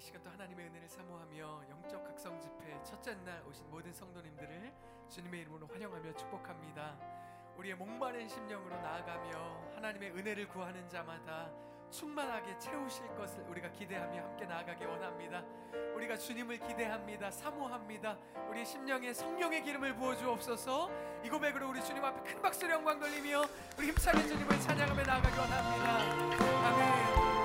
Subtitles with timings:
[0.00, 4.72] 이 시간 또 하나님의 은혜를 사모하며 영적 각성 집회 첫째 날 오신 모든 성도님들을
[5.10, 6.96] 주님의 이름으로 환영하며 축복합니다.
[7.58, 11.50] 우리의 목마른 심령으로 나아가며 하나님의 은혜를 구하는 자마다
[11.90, 15.44] 충만하게 채우실 것을 우리가 기대하며 함께 나아가기 원합니다.
[15.94, 17.30] 우리가 주님을 기대합니다.
[17.30, 18.16] 사모합니다.
[18.48, 20.90] 우리 심령에 성령의 기름을 부어 주옵소서.
[21.22, 23.42] 이 고백으로 우리 주님 앞에 큰 박수로 영광 돌리며
[23.76, 25.98] 우리 힘차게 주님을 찬양하며 나아가기 원합니다.
[26.68, 27.39] 아멘.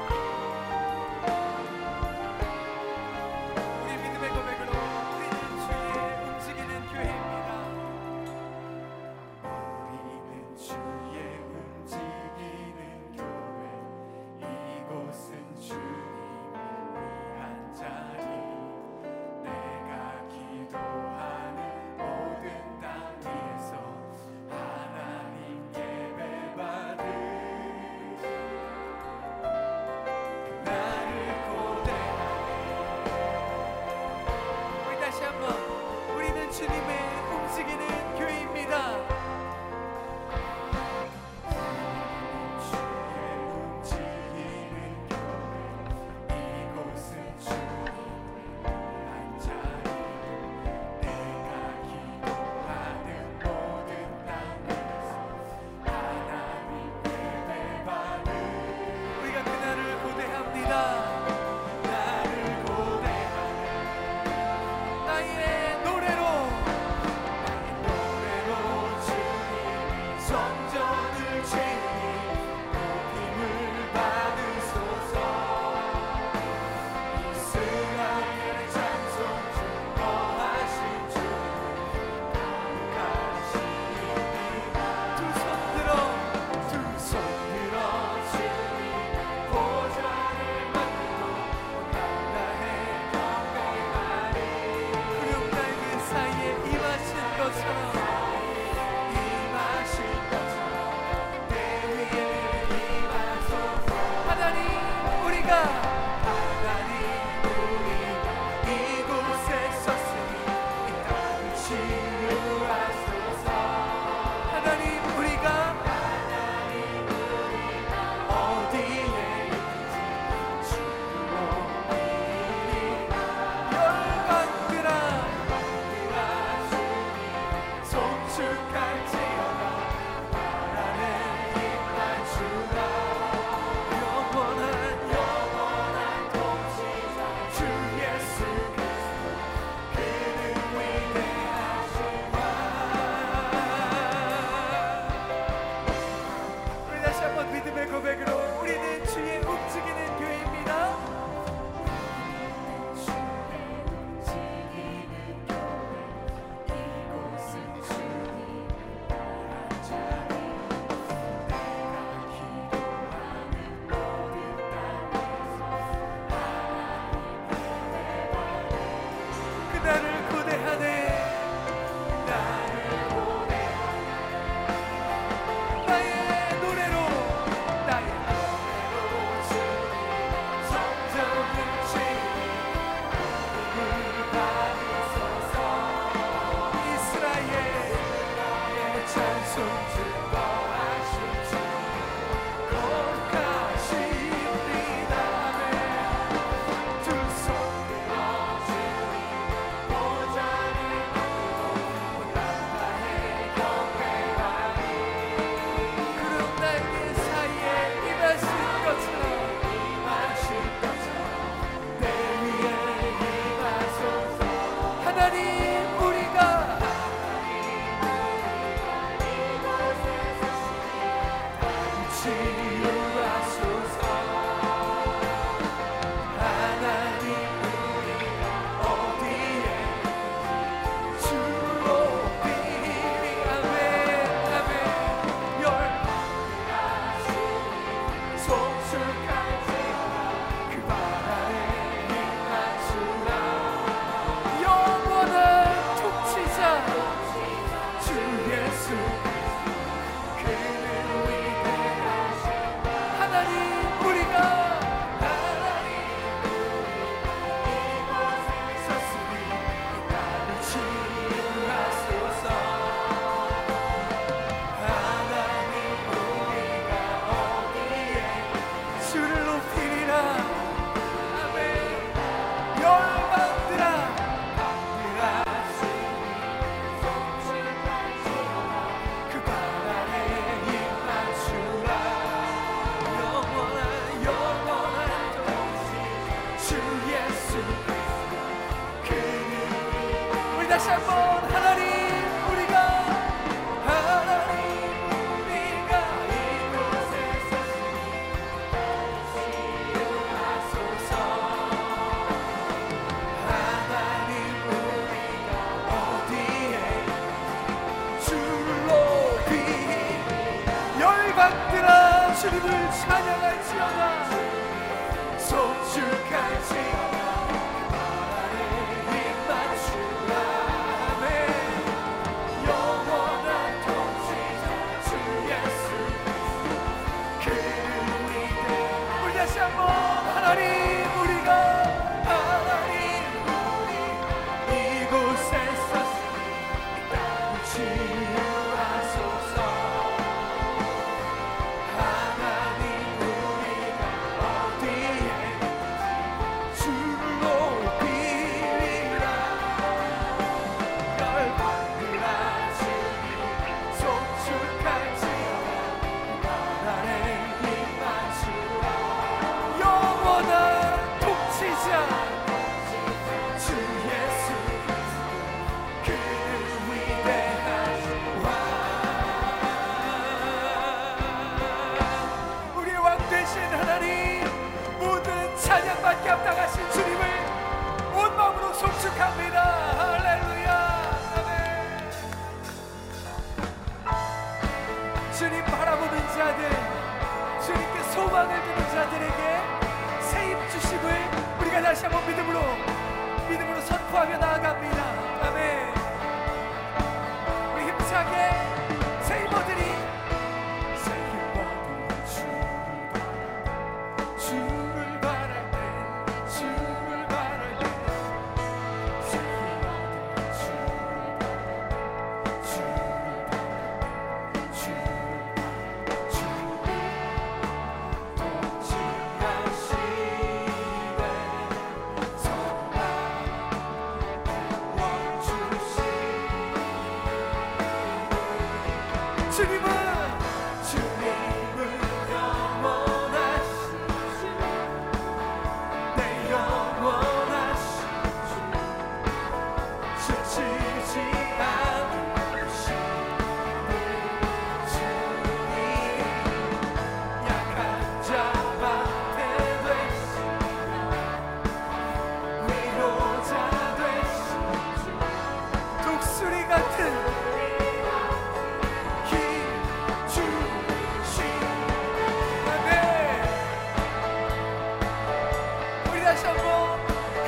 [290.65, 290.79] 우리 다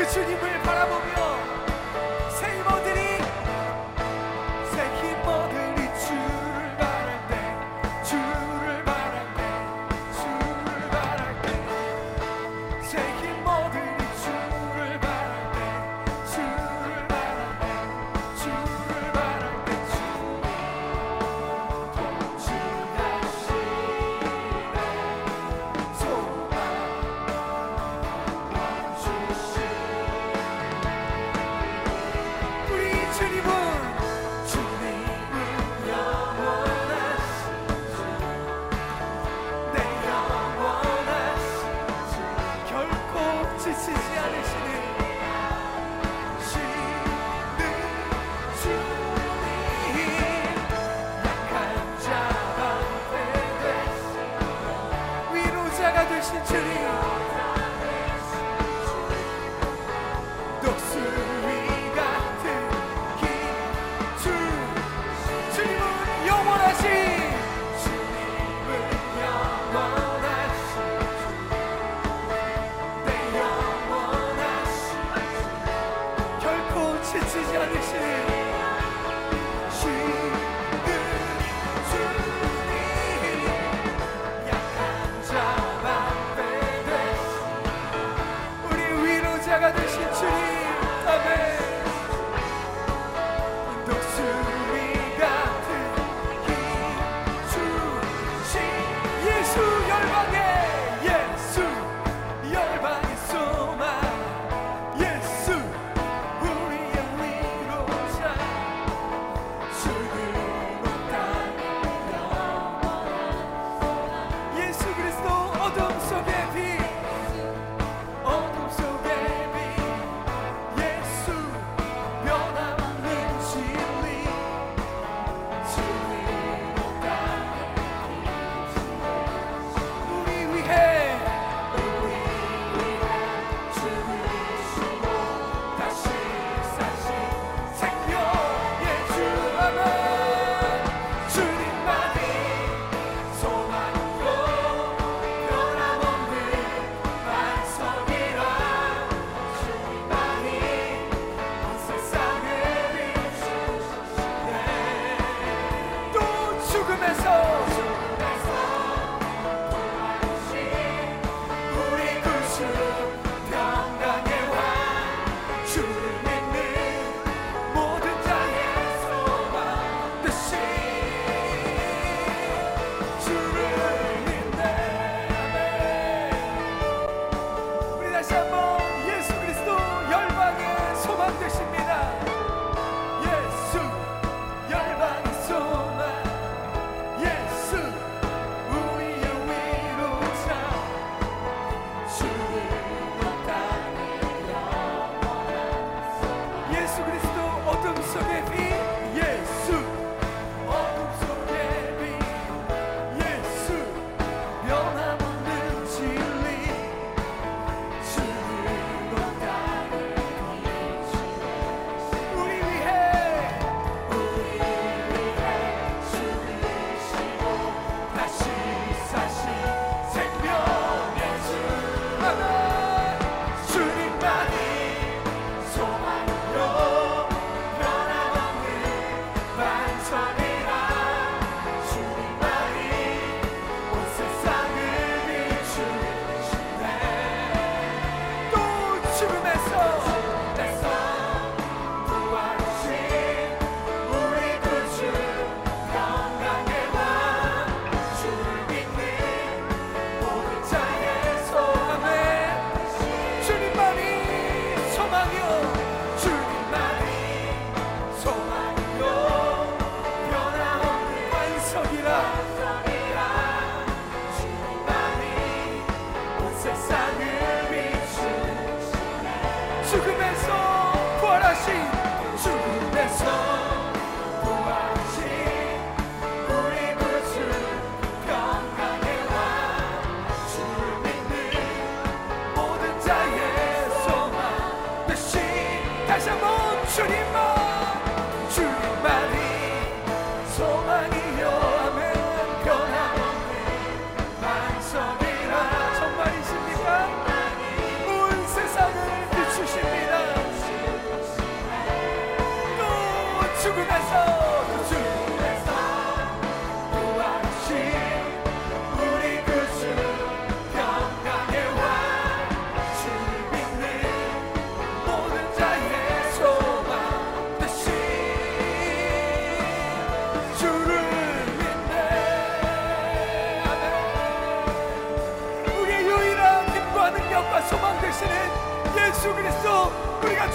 [0.08, 0.86] 그 주님을 바라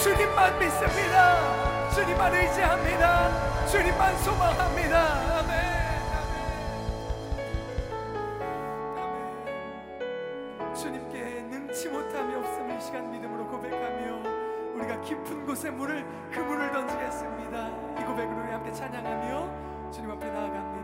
[0.03, 1.91] 주님만 믿습니다.
[1.91, 3.67] 주님만 의지합니다.
[3.69, 5.39] 주님만 소망합니다.
[5.39, 5.51] 아멘.
[9.89, 10.75] 아멘.
[10.75, 17.69] 주님께 능치 못함이 없음을 시간 믿음으로 고백하며 우리가 깊은 곳에 물을 그 물을 던지겠습니다.
[18.01, 20.83] 이 고백으로 우리 함께 찬양하며 주님 앞에 나아갑니다.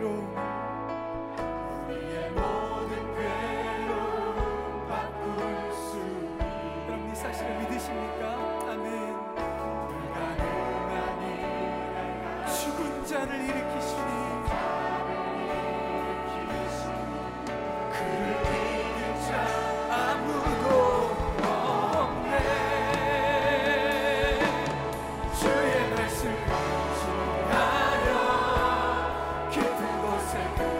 [0.00, 0.49] little
[30.30, 30.79] Center.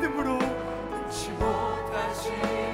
[0.00, 2.69] 믿음으로 끊지 못하지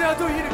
[0.00, 0.48] Zé do Ira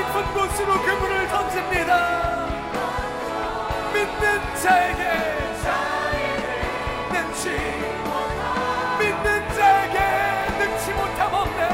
[0.00, 2.48] 깊은 곳으로 그분을 던집니다.
[3.92, 5.02] 믿는 자에게
[7.12, 7.50] 능치
[8.98, 9.98] 믿는 자에게
[10.58, 11.68] 능치 못함 없네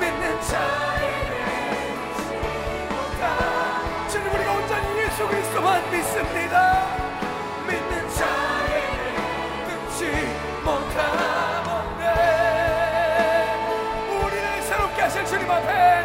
[0.00, 1.34] 믿는 자에게
[1.92, 2.22] 능치
[2.88, 6.86] 못함 주님 우리가 온전히 예수 그리스도만 믿습니다.
[7.66, 9.20] 믿는 자에게
[9.68, 10.00] 능치
[10.64, 12.04] 못함 없네
[14.24, 16.01] 우리를 새롭게 하실 주님 앞에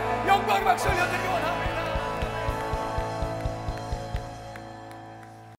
[0.78, 1.47] 摄像给我